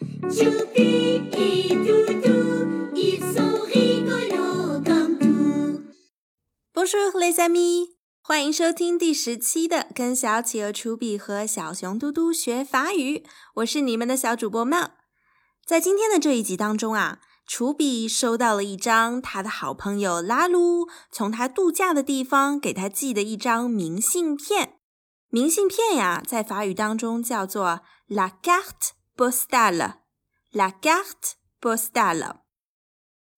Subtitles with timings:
[0.00, 5.82] Choupi et Doudou, ils sont rigolos comme tout.
[6.72, 13.18] Bonjour les amis，欢迎收听第十期的《跟小企鹅楚比和小熊嘟嘟学法语》，
[13.56, 14.92] 我是你们的小主播曼。
[15.66, 24.74] 在今天的这一集当中啊，楚比收到了一张他的好朋友拉鲁从他度假的地方给他寄的一张明信片。
[25.30, 32.36] 明信片呀，在法语当中叫做 la carte postale，la carte postale。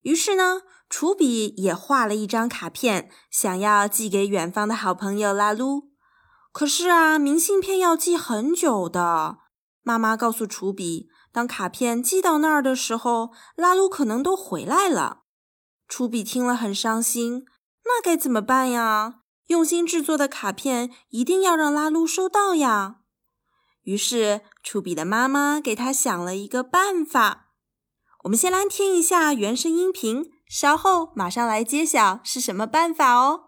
[0.02, 5.90] 于是呢，楚比也画了一张卡片，想要寄给远方的好朋友拉鲁。
[6.52, 9.38] 可是啊，明信片要寄很久的。
[9.82, 15.22] 妈妈告诉楚比，当卡片寄到那儿的时候，拉鲁可能都回来了。
[15.88, 17.46] 楚比听了很伤心，
[17.84, 19.20] 那该怎么办呀？
[19.46, 22.99] 用心制作的卡片一定要让拉鲁收到呀。
[23.83, 27.51] 于是，楚比的妈妈给他想了一个办法。
[28.23, 33.41] 我们先来听一下原声音频，稍后马上来揭晓是什么办法哦。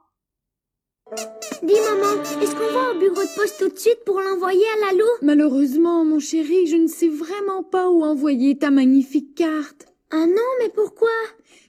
[1.63, 4.87] Dis maman, est-ce qu'on va au bureau de poste tout de suite pour l'envoyer à
[4.87, 9.87] Lalou Malheureusement, mon chéri, je ne sais vraiment pas où envoyer ta magnifique carte.
[10.11, 11.09] Ah non, mais pourquoi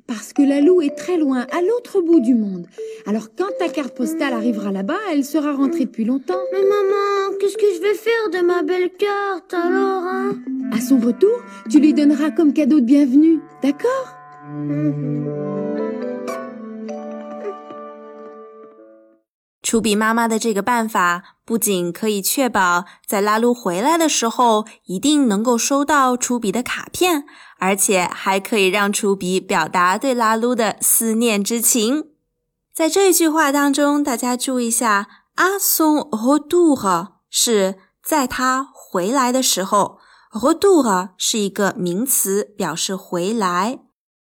[0.08, 2.66] Parce que Lalou est très loin, à l'autre bout du monde.
[3.06, 6.42] Alors quand ta carte postale arrivera là-bas, elle sera rentrée depuis longtemps.
[6.52, 10.35] Mais maman, qu'est-ce que je vais faire de ma belle carte alors hein
[10.71, 14.07] À son retour, tu lui donneras comme cadeau de bienvenue, d'accord
[19.61, 27.25] 楚比妈妈的这个办法，不仅可以确保在拉鲁回来的时候一定能够收到楚比的卡片，
[27.59, 32.05] 而且还可以让楚比表达对拉鲁的思念之情。
[32.73, 39.97] 在这句话当中，大家注意一下，à son retour 是在他回来的时候
[40.31, 43.79] ，retour 是一个名词，表示回来。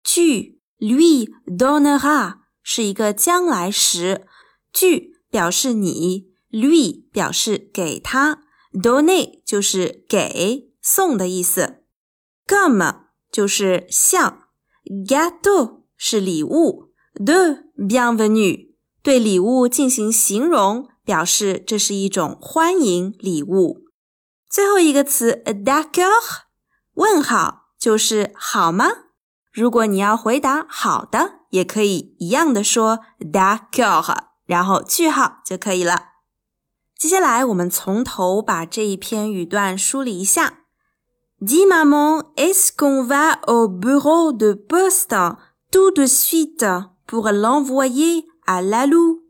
[0.04, 4.28] tu lui donnera 是一个将来时
[4.74, 5.18] 句。
[5.30, 11.84] 表示你，lui 表示给他，donner 就是给送的意思
[12.48, 13.02] ，comme
[13.32, 14.44] 就是像
[15.06, 18.74] ，gâteau 是礼物，de bienvenue
[19.04, 23.86] 对礼物进行形容，表示这是一种欢迎礼物。
[24.50, 26.20] 最后一个词 d a c o r
[26.96, 28.88] 问号就是好吗？
[29.54, 34.28] 如果你要回答好的，也可以一样的说 d a c o r。
[34.46, 36.08] 然后句号就可以了。
[37.00, 40.60] 接下来，我们从头把这一篇语段梳理一下。
[41.40, 45.16] Dis maman, est-ce qu'on va au bureau de poste
[45.72, 46.66] tout de suite
[47.06, 49.22] pour l'envoyer à Lalou?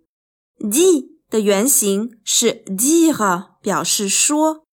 [0.59, 4.63] Dis 的原型是 dire，表示说。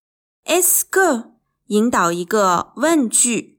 [0.45, 1.31] Esque
[1.69, 3.59] 引导一个问句。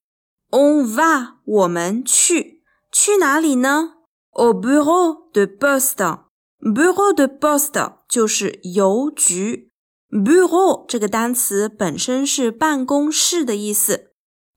[0.51, 2.61] On va 我们去，
[2.91, 3.95] 去哪里呢
[4.31, 6.25] ？Au bureau de poste。
[6.59, 9.71] Bureau de poste 就是邮局。
[10.09, 14.11] Bureau 这个单词本身是办公室的意思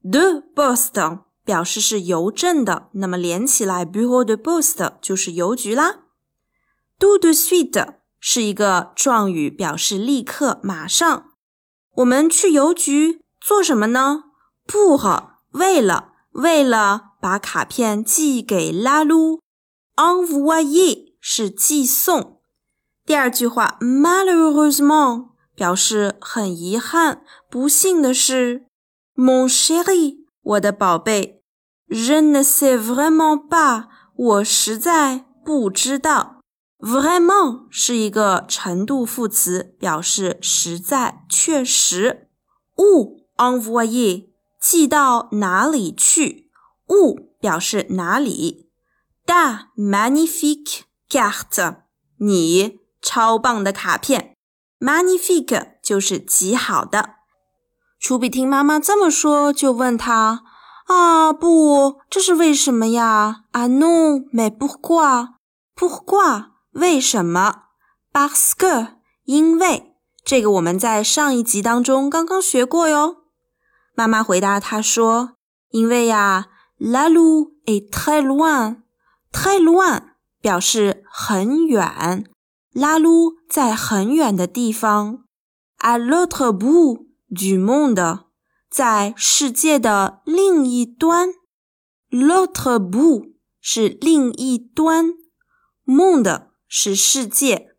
[0.04, 6.04] ，de poste 表示是邮政的，那么连起来，Bureau de poste 就是邮局啦。
[6.98, 11.33] Tout de suite 是一个状语，表示立刻、马上。
[11.97, 14.25] 我们去邮局做什么呢
[14.67, 14.97] 不
[15.53, 19.41] 为了，为了把卡片寄给拉鲁。
[19.97, 22.41] envoye 是寄送。
[23.05, 28.67] 第二句话，malheureusement 表示很遗憾、不幸的是
[29.17, 31.43] ，mon chéri 我的宝贝
[31.89, 36.38] ，je ne sais vraiment pas 我实在不知道。
[36.78, 42.28] Vraiment 是一个程度副词，表示实在、确实。
[42.77, 44.28] où envoyer
[44.61, 46.50] 寄到哪里去
[46.87, 48.71] ？où 表示哪里。
[49.27, 51.83] Da magnifique carte，
[52.19, 54.37] 你超棒的卡片
[54.78, 57.16] ，magnifique 就是极好的。
[57.99, 60.45] 楚比听妈妈这么说，就问他
[60.86, 66.47] ：“啊，不，这是为什么呀？”啊，non，mais pourquoi？pourquoi？
[66.78, 67.65] 为什么
[68.13, 73.25] ？parce que，因为这个我们在上一集当中刚刚学过哟。
[73.95, 75.33] 妈妈回答他说
[75.71, 76.47] ：“因为呀
[76.78, 80.03] ，la l u est très loin，très loin。”
[80.41, 82.25] 表示很远
[82.72, 85.25] ，，la l u 在很远的地方。
[85.80, 88.27] À l'autre bout du monde，
[88.71, 91.30] 在世界的另一端。
[92.10, 95.15] L'autre bout 是另一端
[95.84, 97.74] ，monde 是世界。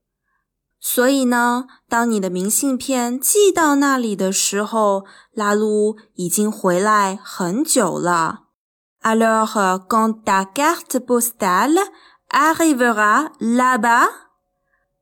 [0.81, 8.45] 所以呢，当你的明信片寄到那里的时候，拉鲁已经回来很久了。
[9.01, 11.91] Alors, quand ta carte postale
[12.29, 14.09] arrivera là-bas,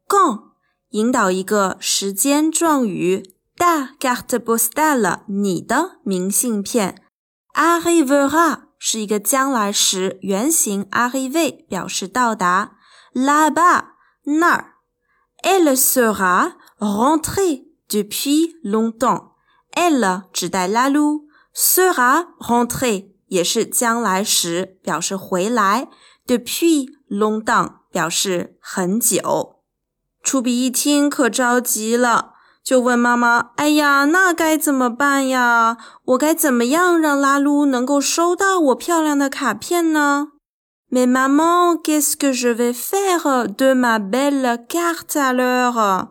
[0.07, 0.51] quand
[0.89, 7.03] 引导一个时间状语，ta carte postale 你的明信片
[7.55, 12.76] ，arrivera 是一个将来时原形，arriver 表示到达
[13.17, 13.85] ，là-bas
[14.23, 14.73] 那儿。
[15.43, 19.31] Elle sera rentrée depuis longtemps.
[19.73, 25.87] Elle 指代拉鲁，sera rentrée 也是将来时，表示回来。
[26.25, 29.61] depuis longtemps 表示很久。
[30.23, 35.77] 初比一听可着急了，就问妈妈：“哎呀，那该怎么办呀？
[36.03, 40.33] 我该怎么样让拉鲁能够收到我漂亮的卡片呢？”
[40.90, 46.08] Mais maman, qu'est-ce que je vais faire de ma belle carte alors?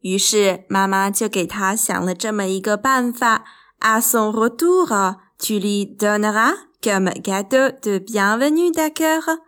[0.00, 3.44] 于是妈妈就给他想了这么一个办法。
[3.80, 9.40] À son retour, tu lui donneras comme cadeau de bienvenue, d'accord?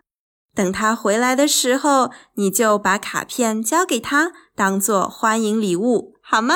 [0.53, 6.55] 等他回来的时候，你就把卡片交给他，当做欢迎礼物，好吗？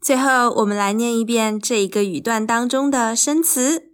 [0.00, 3.92] 最后，我们来念一遍这一个语段当中的生词：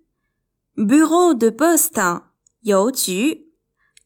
[0.77, 2.23] bureau de poste。
[2.66, 3.54] 邮局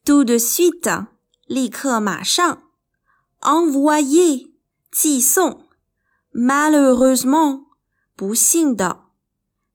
[0.04, 1.06] ，tout de suite，
[1.46, 2.64] 立刻马上
[3.40, 4.52] ；envoyer，
[4.92, 5.66] 寄送
[6.30, 7.68] ；malheureusement，
[8.14, 9.04] 不幸的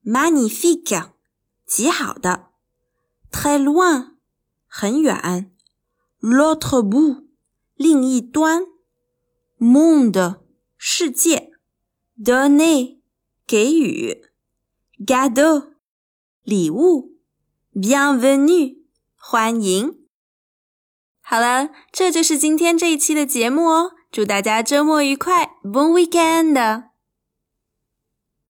[0.05, 1.13] ；magnifique，
[1.65, 2.49] 极好的
[3.31, 4.17] ；très loin，
[4.67, 5.51] 很远
[6.21, 7.25] ；l'autre bout，
[7.73, 8.61] 另一端
[9.57, 10.41] ；monde，
[10.77, 11.53] 世界
[12.23, 12.99] ；donner，
[13.47, 14.27] 给予
[15.03, 15.71] ；cadeau，
[16.43, 17.14] 礼物。
[17.77, 18.77] Bienvenue，
[19.17, 19.95] 欢迎。
[21.21, 23.91] 好了，这就是今天这一期的节目哦。
[24.09, 26.94] 祝大家周末愉快，Bon weekend！